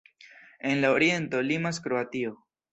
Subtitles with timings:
[0.69, 2.37] En la oriento limas Kroatio.